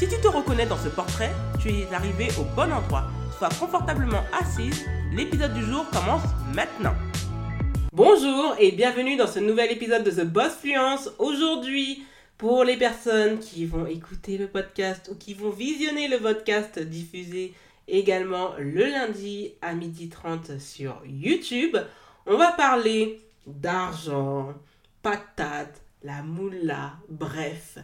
[0.00, 3.04] Si tu te reconnais dans ce portrait, tu es arrivé au bon endroit.
[3.36, 6.22] Sois confortablement assise, l'épisode du jour commence
[6.54, 6.94] maintenant.
[7.92, 11.10] Bonjour et bienvenue dans ce nouvel épisode de The Boss Fluence.
[11.18, 12.02] Aujourd'hui,
[12.38, 17.52] pour les personnes qui vont écouter le podcast ou qui vont visionner le podcast diffusé
[17.86, 21.76] également le lundi à 12h30 sur YouTube.
[22.24, 24.54] On va parler d'argent,
[25.02, 27.76] patate, la moula, bref,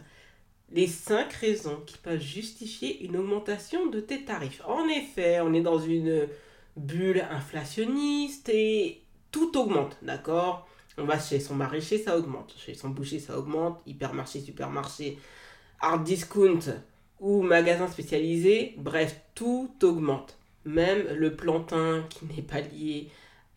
[0.71, 4.61] les 5 raisons qui peuvent justifier une augmentation de tes tarifs.
[4.65, 6.27] En effet, on est dans une
[6.75, 10.67] bulle inflationniste et tout augmente, d'accord?
[10.97, 12.53] On va chez son maraîcher, ça augmente.
[12.57, 13.79] Chez son boucher, ça augmente.
[13.85, 15.17] Hypermarché, supermarché,
[15.79, 16.59] hard discount,
[17.19, 20.37] ou magasins spécialisés, bref, tout augmente.
[20.65, 23.09] Même le plantain qui n'est pas lié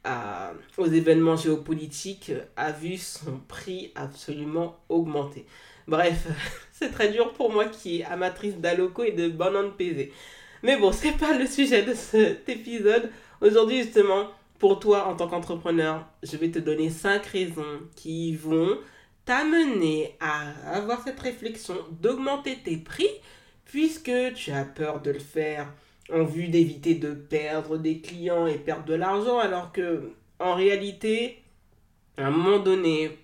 [0.04, 5.46] à, aux événements géopolitiques a vu son prix absolument augmenter.
[5.86, 6.26] Bref,
[6.72, 10.12] c'est très dur pour moi qui est amatrice d'Aloco et de banane PV.
[10.62, 13.10] Mais bon, c'est pas le sujet de cet épisode.
[13.40, 18.78] Aujourd'hui, justement, pour toi en tant qu'entrepreneur, je vais te donner 5 raisons qui vont
[19.24, 23.08] t'amener à avoir cette réflexion d'augmenter tes prix
[23.64, 25.72] puisque tu as peur de le faire
[26.12, 31.42] en vue d'éviter de perdre des clients et perdre de l'argent, alors que en réalité,
[32.16, 33.18] à un moment donné,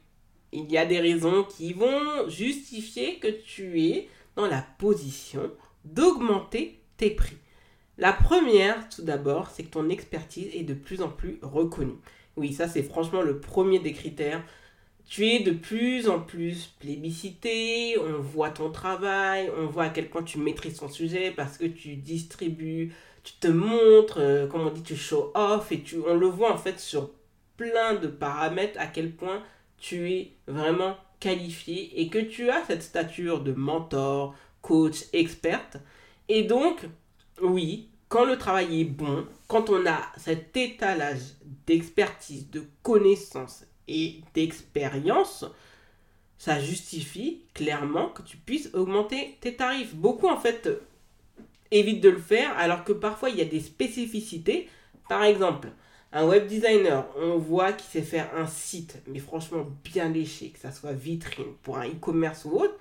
[0.52, 5.50] il y a des raisons qui vont justifier que tu es dans la position
[5.84, 7.36] d'augmenter tes prix.
[7.98, 11.96] La première, tout d'abord, c'est que ton expertise est de plus en plus reconnue.
[12.36, 14.44] Oui, ça c'est franchement le premier des critères
[15.08, 20.08] tu es de plus en plus plébiscité, on voit ton travail, on voit à quel
[20.08, 24.70] point tu maîtrises ton sujet parce que tu distribues, tu te montres, euh, comme on
[24.70, 27.10] dit, tu show off et tu, on le voit en fait sur
[27.56, 29.42] plein de paramètres à quel point
[29.78, 35.78] tu es vraiment qualifié et que tu as cette stature de mentor, coach, experte.
[36.28, 36.80] Et donc,
[37.40, 41.20] oui, quand le travail est bon, quand on a cet étalage
[41.66, 45.44] d'expertise, de connaissances et d'expérience,
[46.38, 49.94] ça justifie clairement que tu puisses augmenter tes tarifs.
[49.94, 50.68] Beaucoup en fait
[51.70, 54.68] évitent de le faire alors que parfois il y a des spécificités.
[55.08, 55.68] Par exemple,
[56.12, 60.58] un web designer, on voit qu'il sait faire un site, mais franchement bien léché, que
[60.58, 62.74] ça soit vitrine pour un e-commerce ou autre.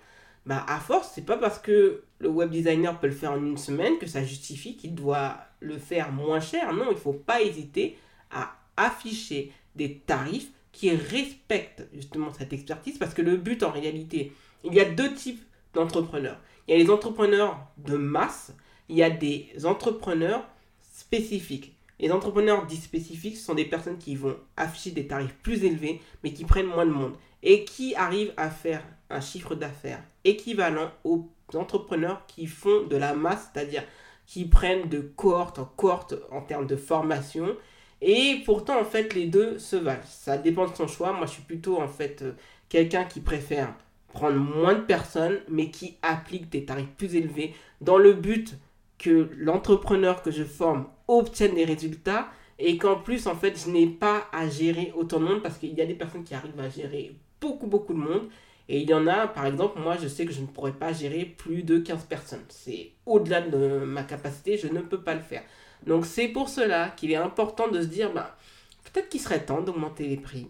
[0.46, 3.58] Bah à force, c'est pas parce que le web designer peut le faire en une
[3.58, 6.72] semaine que ça justifie qu'il doit le faire moins cher.
[6.74, 7.98] Non, il faut pas hésiter
[8.32, 14.34] à afficher des tarifs qui respectent justement cette expertise parce que le but en réalité,
[14.66, 15.42] il y a deux types
[15.74, 16.38] d'entrepreneurs.
[16.68, 18.54] Il y a les entrepreneurs de masse,
[18.90, 20.46] il y a des entrepreneurs
[20.82, 21.78] spécifiques.
[21.98, 26.34] Les entrepreneurs dits spécifiques sont des personnes qui vont afficher des tarifs plus élevés mais
[26.34, 31.30] qui prennent moins de monde et qui arrivent à faire un chiffre d'affaires équivalent aux
[31.54, 33.84] entrepreneurs qui font de la masse, c'est-à-dire
[34.26, 37.56] qui prennent de cohorte en cohorte en termes de formation
[38.02, 40.02] et pourtant, en fait, les deux se valent.
[40.06, 41.14] Ça dépend de son choix.
[41.14, 42.34] Moi, je suis plutôt, en fait, euh,
[42.70, 43.74] quelqu'un qui préfère
[44.14, 48.56] prendre moins de personnes, mais qui applique des tarifs plus élevés dans le but
[48.98, 52.28] que l'entrepreneur que je forme obtienne des résultats
[52.60, 55.74] et qu'en plus, en fait, je n'ai pas à gérer autant de monde parce qu'il
[55.74, 58.30] y a des personnes qui arrivent à gérer beaucoup, beaucoup de monde.
[58.68, 60.94] Et il y en a, par exemple, moi, je sais que je ne pourrais pas
[60.94, 62.46] gérer plus de 15 personnes.
[62.50, 65.44] C'est au-delà de ma capacité, je ne peux pas le faire.
[65.86, 68.36] Donc c'est pour cela qu'il est important de se dire, bah,
[68.84, 70.48] peut-être qu'il serait temps d'augmenter les prix.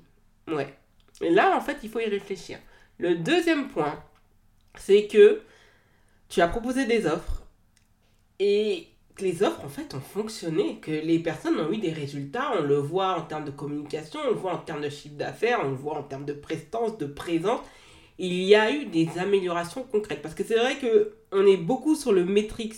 [0.48, 0.74] Ouais.
[1.22, 2.60] Et là, en fait, il faut y réfléchir.
[2.98, 4.02] Le deuxième point,
[4.78, 5.42] c'est que
[6.30, 7.44] tu as proposé des offres
[8.40, 12.52] et que les offres, en fait, ont fonctionné, que les personnes ont eu des résultats.
[12.58, 15.62] On le voit en termes de communication, on le voit en termes de chiffre d'affaires,
[15.64, 17.62] on le voit en termes de prestance, de présence.
[18.18, 20.22] Il y a eu des améliorations concrètes.
[20.22, 22.76] Parce que c'est vrai qu'on est beaucoup sur le metrics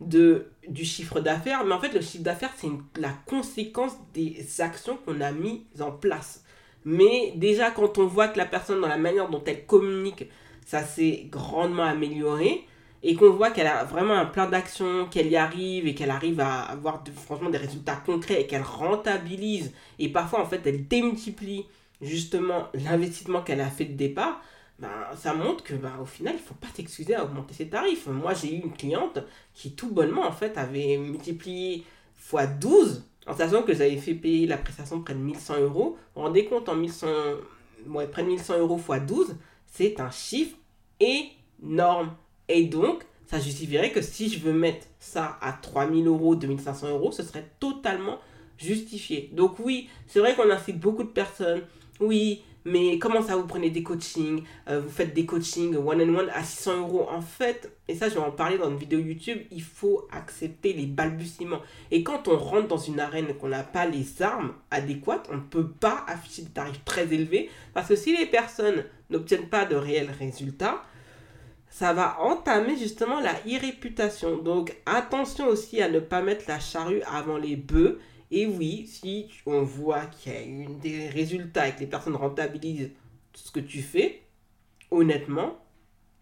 [0.00, 2.68] de, du chiffre d'affaires, mais en fait le chiffre d'affaires c'est
[3.00, 6.44] la conséquence des actions qu'on a mises en place.
[6.84, 10.24] Mais déjà quand on voit que la personne dans la manière dont elle communique,
[10.66, 12.64] ça s'est grandement amélioré,
[13.04, 16.38] et qu'on voit qu'elle a vraiment un plein d'actions, qu'elle y arrive et qu'elle arrive
[16.38, 21.66] à avoir franchement des résultats concrets et qu'elle rentabilise, et parfois en fait elle démultiplie
[22.00, 24.40] justement l'investissement qu'elle a fait de départ,
[24.78, 28.06] ben, ça montre que ben, au final, il faut pas s'excuser à augmenter ses tarifs.
[28.06, 29.20] Moi, j'ai eu une cliente
[29.54, 31.84] qui tout bonnement en fait avait multiplié
[32.32, 35.96] x 12 en sachant que j'avais fait payer la prestation près de 1100 euros.
[36.14, 37.06] Vous vous rendez compte en 1100,
[37.88, 39.36] ouais, près de 1100 euros x 12,
[39.66, 40.56] c'est un chiffre
[40.98, 42.14] énorme.
[42.48, 47.12] Et donc, ça justifierait que si je veux mettre ça à 3000 euros, 2500 euros,
[47.12, 48.18] ce serait totalement
[48.58, 49.30] justifié.
[49.32, 51.62] Donc oui, c'est vrai qu'on incite beaucoup de personnes.
[52.00, 56.44] Oui, mais comment ça vous prenez des coachings euh, Vous faites des coachings one-on-one à
[56.44, 57.06] 600 euros?
[57.10, 60.72] En fait, et ça je vais en parler dans une vidéo YouTube, il faut accepter
[60.72, 61.60] les balbutiements.
[61.90, 65.40] Et quand on rentre dans une arène qu'on n'a pas les armes adéquates, on ne
[65.40, 67.50] peut pas afficher des tarifs très élevés.
[67.74, 70.82] Parce que si les personnes n'obtiennent pas de réels résultats,
[71.72, 74.36] ça va entamer justement la irréputation.
[74.36, 77.98] Donc attention aussi à ne pas mettre la charrue avant les bœufs.
[78.32, 82.16] Et oui, si on voit qu'il y a eu des résultats et que les personnes
[82.16, 82.90] rentabilisent
[83.34, 84.22] ce que tu fais,
[84.90, 85.62] honnêtement,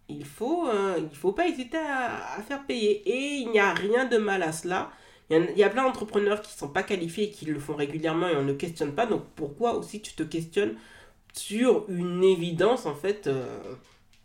[0.08, 3.08] il faut, euh, faut pas hésiter à, faire payer.
[3.08, 4.90] Et il n'y a rien de mal à cela.
[5.30, 8.28] Il y, a, plein d'entrepreneurs qui ne sont pas qualifiés et qui le font régulièrement
[8.28, 9.06] et on ne questionne pas.
[9.06, 10.74] Donc pourquoi aussi tu te questionnes
[11.32, 13.76] sur une évidence en fait euh,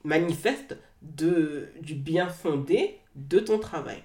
[0.03, 4.01] manifeste du bien fondé de ton travail?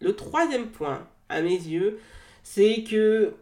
[0.00, 2.00] Le troisième point, à mes yeux,
[2.50, 3.34] c'est que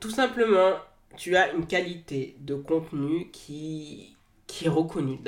[0.00, 0.72] tout simplement,
[1.16, 4.16] tu as une qualité de contenu qui,
[4.64, 5.20] est reconnue.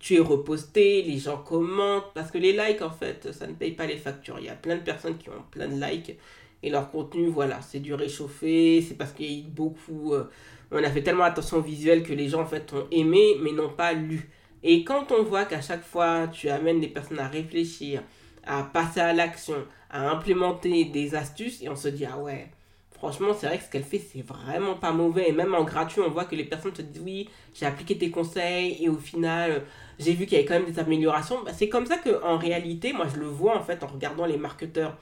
[0.00, 3.70] tu es reposté, les gens commentent, parce que les likes, en fait, ça ne paye
[3.70, 4.36] pas les factures.
[4.40, 6.18] Il y a plein de personnes qui ont plein de likes,
[6.64, 10.12] et leur contenu, voilà, c'est du réchauffé, c'est parce qu'il y a beaucoup...
[10.12, 10.24] Euh,
[10.72, 13.52] on a fait tellement attention au visuel que les gens, en fait, ont aimé, mais
[13.52, 14.28] n'ont pas lu.
[14.64, 18.02] Et quand on voit qu'à chaque fois, tu amènes des personnes à réfléchir,
[18.46, 22.48] à passer à l'action, à implémenter des astuces, et on se dit, ah ouais,
[22.90, 25.28] franchement, c'est vrai que ce qu'elle fait, c'est vraiment pas mauvais.
[25.28, 28.10] Et même en gratuit, on voit que les personnes te disent, oui, j'ai appliqué tes
[28.10, 29.64] conseils, et au final,
[29.98, 31.42] j'ai vu qu'il y avait quand même des améliorations.
[31.44, 34.38] Bah, c'est comme ça qu'en réalité, moi, je le vois, en fait, en regardant les
[34.38, 34.96] marketeurs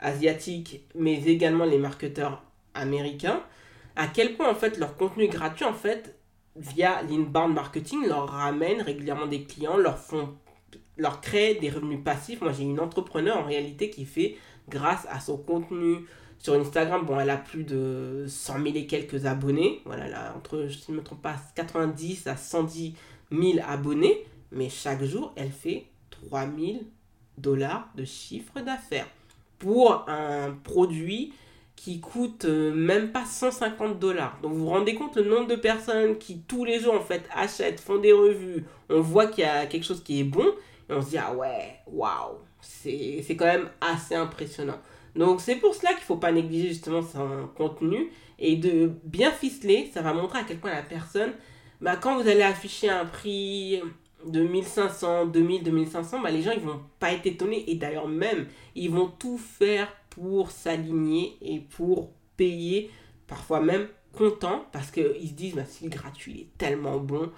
[0.00, 2.42] asiatiques, mais également les marketeurs
[2.74, 3.42] américains,
[3.96, 6.16] à quel point, en fait, leur contenu gratuit, en fait,
[6.56, 10.34] via l'inbound marketing, leur ramène régulièrement des clients, leur font
[10.96, 12.40] leur crée des revenus passifs.
[12.40, 14.36] Moi, j'ai une entrepreneur en réalité qui fait,
[14.68, 16.06] grâce à son contenu
[16.38, 19.80] sur Instagram, bon, elle a plus de 100 000 et quelques abonnés.
[19.84, 22.94] Voilà, a entre, je ne me trompe pas, 90 à 110
[23.32, 24.24] 000 abonnés.
[24.52, 26.78] Mais chaque jour, elle fait 3 000
[27.38, 29.08] dollars de chiffre d'affaires
[29.58, 31.32] pour un produit
[31.76, 34.38] qui coûte euh, même pas 150 dollars.
[34.42, 37.28] Donc vous vous rendez compte le nombre de personnes qui tous les jours en fait
[37.34, 40.46] achètent, font des revues, on voit qu'il y a quelque chose qui est bon
[40.88, 44.78] on se dit ah ouais, waouh, c'est quand même assez impressionnant.
[45.16, 49.30] Donc c'est pour cela qu'il ne faut pas négliger justement son contenu et de bien
[49.30, 51.32] ficeler, ça va montrer à quel point la personne,
[51.80, 53.80] bah, quand vous allez afficher un prix
[54.26, 58.46] de 1500, 2000, 2500, bah, les gens ils vont pas être étonnés et d'ailleurs même
[58.74, 62.90] ils vont tout faire pour s'aligner et pour payer,
[63.26, 67.30] parfois même content, parce qu'ils se disent, bah, si le gratuit est tellement bon,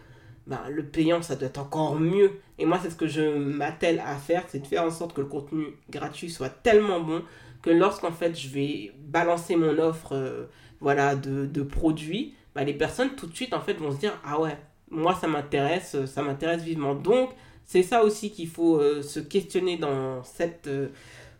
[0.46, 2.32] bah, le payant, ça doit être encore mieux.
[2.58, 5.20] Et moi, c'est ce que je m'attelle à faire, c'est de faire en sorte que
[5.20, 7.22] le contenu gratuit soit tellement bon
[7.62, 10.44] que lorsqu'en fait je vais balancer mon offre euh,
[10.80, 14.40] voilà, de, produits, bah, les personnes tout de suite en fait vont se dire, ah
[14.40, 14.56] ouais,
[14.90, 16.94] moi ça m'intéresse, ça m'intéresse vivement.
[16.94, 17.30] Donc,
[17.64, 20.68] c'est ça aussi qu'il faut euh, se questionner dans cette...
[20.68, 20.88] Euh,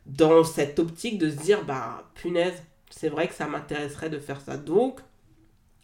[0.06, 4.40] dans cette optique de se dire, bah, punaise, c'est vrai que ça m'intéresserait de faire
[4.40, 4.56] ça.
[4.56, 5.00] Donc,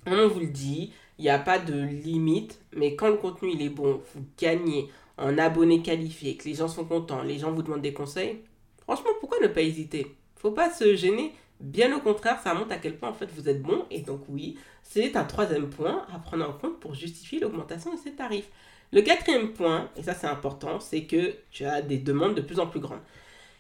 [0.07, 3.63] on vous le dit, il n'y a pas de limite, mais quand le contenu il
[3.63, 7.63] est bon, vous gagnez en abonnés qualifiés, que les gens sont contents, les gens vous
[7.63, 8.41] demandent des conseils,
[8.81, 10.17] franchement, pourquoi ne pas hésiter?
[10.35, 11.31] Faut pas se gêner.
[11.61, 13.85] Bien au contraire, ça montre à quel point en fait vous êtes bon.
[13.93, 18.01] Et donc oui, c'est un troisième point à prendre en compte pour justifier l'augmentation de
[18.01, 18.51] ces tarifs.
[18.91, 22.59] Le quatrième point, et ça c'est important, c'est que tu as des demandes de plus
[22.59, 22.99] en plus grandes.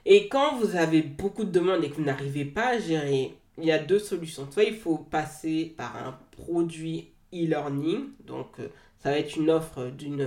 [0.05, 3.67] Et quand vous avez beaucoup de demandes et que vous n'arrivez pas à gérer, il
[3.67, 4.49] y a deux solutions.
[4.51, 9.87] Soit il faut passer par un produit e-learning, donc euh, ça va être une offre
[9.87, 10.27] d'une,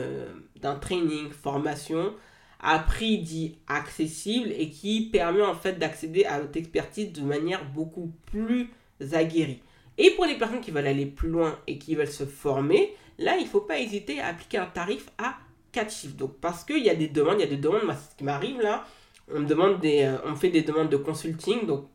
[0.61, 2.13] d'un training, formation
[2.59, 7.63] à prix dit accessible et qui permet en fait d'accéder à votre expertise de manière
[7.71, 8.69] beaucoup plus
[9.13, 9.61] aguerrie.
[9.97, 13.37] Et pour les personnes qui veulent aller plus loin et qui veulent se former, là
[13.37, 15.35] il faut pas hésiter à appliquer un tarif à
[15.71, 16.15] 4 chiffres.
[16.15, 18.23] Donc parce qu'il y a des demandes, il y a des demandes, moi ce qui
[18.23, 18.85] m'arrive là,
[19.33, 21.65] on me demande des, euh, on fait des demandes de consulting.
[21.65, 21.87] Donc,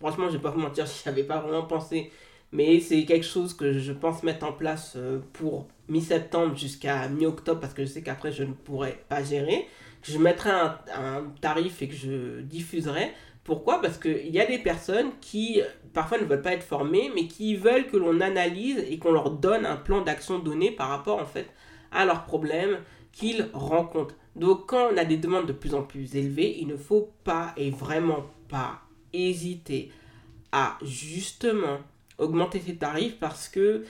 [0.00, 2.10] franchement, je vais pas vous mentir, je n'avais pas vraiment pensé.
[2.52, 7.60] Mais c'est quelque chose que je pense mettre en place euh, pour mi-septembre jusqu'à mi-octobre
[7.60, 9.66] parce que je sais qu'après je ne pourrai pas gérer.
[10.02, 13.12] Je mettrai un, un tarif et que je diffuserai.
[13.44, 13.80] Pourquoi?
[13.80, 17.56] Parce qu'il y a des personnes qui parfois ne veulent pas être formées mais qui
[17.56, 21.26] veulent que l'on analyse et qu'on leur donne un plan d'action donné par rapport en
[21.26, 21.48] fait
[21.90, 22.78] à leurs problèmes
[23.12, 24.14] qu'ils rencontrent.
[24.36, 27.52] Donc quand on a des demandes de plus en plus élevées, il ne faut pas
[27.56, 28.82] et vraiment pas
[29.12, 29.90] hésiter
[30.52, 31.78] à justement
[32.22, 33.84] augmenter ses tarifs parce que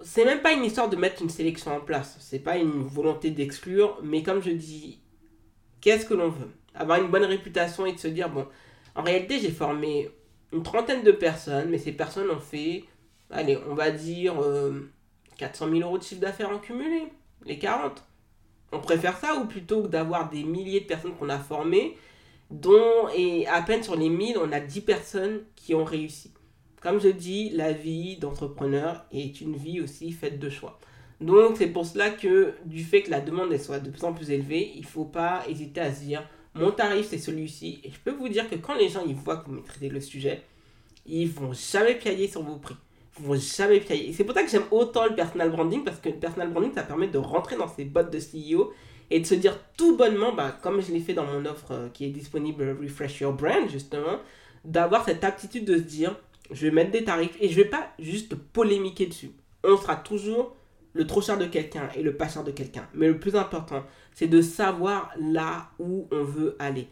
[0.00, 2.16] c'est même pas une histoire de mettre une sélection en place.
[2.20, 5.00] C'est pas une volonté d'exclure, mais comme je dis,
[5.80, 6.50] qu'est-ce que l'on veut?
[6.74, 8.46] Avoir une bonne réputation et de se dire, bon,
[8.94, 10.10] en réalité, j'ai formé
[10.52, 12.84] une trentaine de personnes, mais ces personnes ont fait,
[13.30, 14.34] allez, on va dire
[15.38, 17.04] 400 euh, 000 euros de chiffre d'affaires en cumulé,
[17.44, 18.02] les 40.
[18.72, 21.96] On préfère ça ou plutôt que d'avoir des milliers de personnes qu'on a formées,
[22.50, 26.33] dont, et à peine sur les 1000, on a 10 personnes qui ont réussi.
[26.84, 30.78] Comme je dis, la vie d'entrepreneur est une vie aussi faite de choix.
[31.18, 34.30] Donc c'est pour cela que du fait que la demande soit de plus en plus
[34.30, 37.80] élevée, il ne faut pas hésiter à se dire mon tarif c'est celui-ci.
[37.84, 39.98] Et je peux vous dire que quand les gens ils voient que vous maîtrisez le
[39.98, 40.42] sujet,
[41.06, 42.76] ils vont jamais piailler sur vos prix.
[43.18, 44.12] Ils vont jamais piailler.
[44.12, 46.82] C'est pour ça que j'aime autant le personal branding parce que le personal branding ça
[46.82, 48.74] permet de rentrer dans ces bottes de CEO
[49.10, 51.88] et de se dire tout bonnement, bah, comme je l'ai fait dans mon offre euh,
[51.94, 54.18] qui est disponible Refresh Your Brand justement,
[54.66, 56.14] d'avoir cette aptitude de se dire
[56.50, 59.30] je vais mettre des tarifs et je vais pas juste polémiquer dessus.
[59.62, 60.54] On sera toujours
[60.92, 62.88] le trop cher de quelqu'un et le pas cher de quelqu'un.
[62.94, 66.88] Mais le plus important, c'est de savoir là où on veut aller.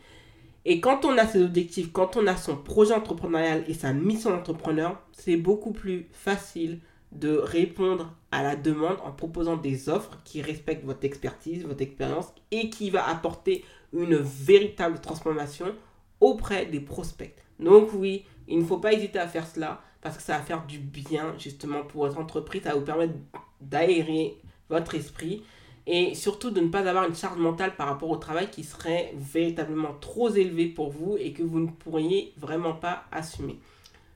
[0.64, 4.30] Et quand on a ses objectifs, quand on a son projet entrepreneurial et sa mission
[4.30, 6.80] d'entrepreneur, c'est beaucoup plus facile
[7.10, 12.32] de répondre à la demande en proposant des offres qui respectent votre expertise, votre expérience
[12.50, 15.74] et qui va apporter une véritable transformation
[16.20, 17.34] auprès des prospects.
[17.58, 20.66] Donc oui, il ne faut pas hésiter à faire cela parce que ça va faire
[20.66, 23.14] du bien justement pour votre entreprise, ça va vous permettre
[23.60, 24.36] d'aérer
[24.68, 25.42] votre esprit
[25.86, 29.12] et surtout de ne pas avoir une charge mentale par rapport au travail qui serait
[29.16, 33.58] véritablement trop élevée pour vous et que vous ne pourriez vraiment pas assumer.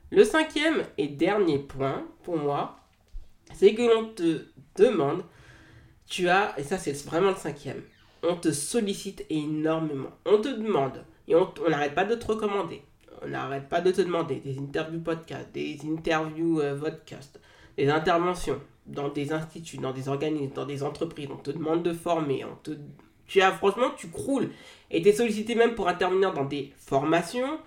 [0.09, 2.79] Le cinquième et dernier point pour moi,
[3.53, 4.45] c'est que l'on te
[4.77, 5.23] demande,
[6.05, 7.81] tu as, et ça c'est vraiment le cinquième,
[8.23, 10.11] on te sollicite énormément.
[10.25, 12.81] On te demande, et on n'arrête pas de te recommander,
[13.21, 16.77] on n'arrête pas de te demander des interviews podcast, des interviews euh,
[17.77, 21.27] des interventions dans des instituts, dans des organismes, dans des entreprises.
[21.31, 22.45] On te demande de former.
[22.45, 22.71] On te...
[23.27, 24.49] Tu as, franchement, tu croules.
[24.89, 27.59] Et tu es sollicité même pour intervenir dans des formations.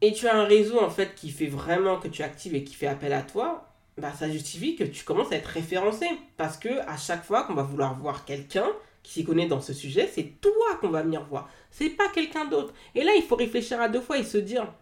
[0.00, 2.74] Et tu as un réseau en fait qui fait vraiment que tu actives et qui
[2.74, 3.68] fait appel à toi.
[3.98, 6.06] Bah, ça justifie que tu commences à être référencé.
[6.36, 8.66] Parce que à chaque fois qu'on va vouloir voir quelqu'un,
[9.02, 11.48] qui s'y connaît dans ce sujet, c'est toi qu'on va venir voir.
[11.70, 12.74] C'est pas quelqu'un d'autre.
[12.94, 14.72] Et là, il faut réfléchir à deux fois et se dire,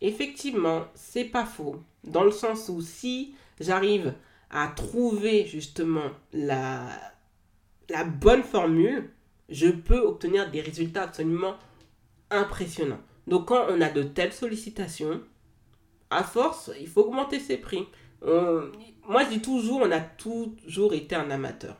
[0.00, 1.76] effectivement, c'est pas faux.
[2.04, 4.14] Dans le sens où si j'arrive
[4.50, 6.88] à trouver justement la,
[7.88, 9.10] la bonne formule,
[9.48, 11.56] je peux obtenir des résultats absolument
[12.30, 13.00] impressionnants.
[13.26, 15.20] Donc quand on a de telles sollicitations,
[16.10, 17.86] à force, il faut augmenter ses prix.
[18.22, 21.76] moi, je dis toujours, on a toujours été un amateur.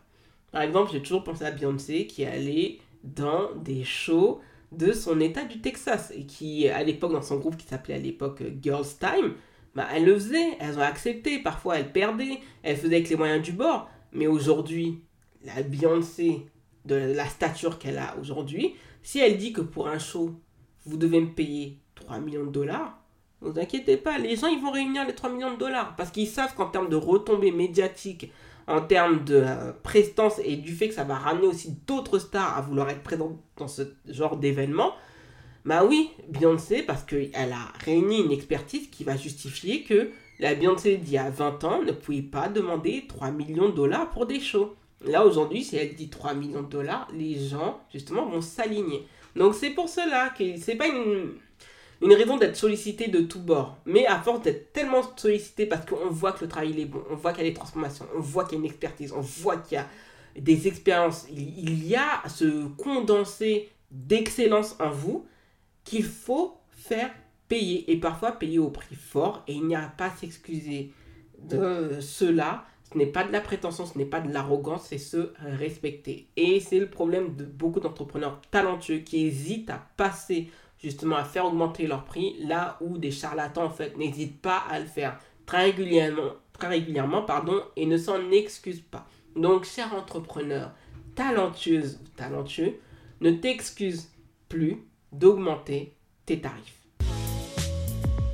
[0.56, 4.40] Par exemple, j'ai toujours pensé à Beyoncé qui allait dans des shows
[4.72, 7.98] de son état du Texas et qui, à l'époque, dans son groupe qui s'appelait à
[7.98, 9.34] l'époque euh, Girls Time,
[9.74, 13.42] bah, elle le faisait, elles ont accepté, parfois elle perdait, elle faisait avec les moyens
[13.42, 13.90] du bord.
[14.12, 15.02] Mais aujourd'hui,
[15.44, 16.46] la Beyoncé,
[16.86, 20.40] de la stature qu'elle a aujourd'hui, si elle dit que pour un show,
[20.86, 22.98] vous devez me payer 3 millions de dollars,
[23.42, 26.10] ne vous inquiétez pas, les gens ils vont réunir les 3 millions de dollars parce
[26.10, 28.32] qu'ils savent qu'en termes de retombées médiatiques,
[28.66, 32.56] en termes de euh, prestance et du fait que ça va ramener aussi d'autres stars
[32.56, 34.92] à vouloir être présentes dans ce genre d'événement,
[35.64, 40.96] bah oui, Beyoncé, parce qu'elle a réuni une expertise qui va justifier que la Beyoncé
[40.96, 44.40] d'il y a 20 ans ne pouvait pas demander 3 millions de dollars pour des
[44.40, 44.74] shows.
[45.04, 49.06] Là aujourd'hui, si elle dit 3 millions de dollars, les gens justement vont s'aligner.
[49.34, 51.32] Donc c'est pour cela que c'est pas une,
[52.02, 53.78] une raison d'être sollicité de tous bords.
[53.86, 57.16] Mais à force d'être tellement sollicité parce qu'on voit que le travail est bon, on
[57.16, 59.56] voit qu'il y a des transformations, on voit qu'il y a une expertise, on voit
[59.58, 59.86] qu'il y a
[60.38, 65.26] des expériences, il, y a ce condensé d'excellence en vous
[65.84, 67.10] qu'il faut faire
[67.48, 70.92] payer et parfois payer au prix fort et il n'y a pas à s'excuser
[71.38, 72.64] de cela.
[72.92, 76.28] Ce n'est pas de la prétention, ce n'est pas de l'arrogance, c'est se respecter.
[76.36, 81.46] Et c'est le problème de beaucoup d'entrepreneurs talentueux qui hésitent à passer justement à faire
[81.46, 85.64] augmenter leur prix, là où des charlatans en fait n'hésitent pas à le faire très
[85.64, 89.06] régulièrement, pardon, et ne s'en excusent pas.
[89.34, 90.70] Donc, cher entrepreneur,
[91.14, 92.80] talentueuse talentueux,
[93.20, 94.08] ne t'excuse
[94.48, 96.86] plus d'augmenter tes tarifs.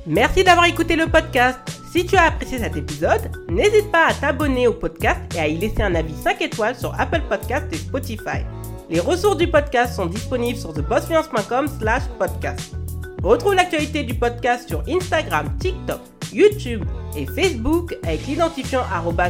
[0.05, 1.59] Merci d'avoir écouté le podcast.
[1.91, 5.57] Si tu as apprécié cet épisode, n'hésite pas à t'abonner au podcast et à y
[5.57, 8.43] laisser un avis 5 étoiles sur Apple Podcast et Spotify.
[8.89, 12.75] Les ressources du podcast sont disponibles sur thebossfluence.com slash podcast.
[13.23, 15.99] Retrouve l'actualité du podcast sur Instagram, TikTok,
[16.33, 16.83] YouTube
[17.15, 18.83] et Facebook avec l'identifiant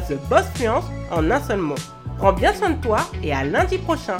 [0.08, 1.76] thebossfluence en un seul mot.
[2.18, 4.18] Prends bien soin de toi et à lundi prochain.